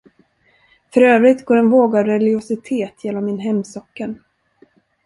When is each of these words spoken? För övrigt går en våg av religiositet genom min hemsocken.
För 0.93 1.01
övrigt 1.01 1.45
går 1.45 1.57
en 1.57 1.69
våg 1.69 1.95
av 1.95 2.03
religiositet 2.05 3.03
genom 3.03 3.25
min 3.25 3.39
hemsocken. 3.39 4.23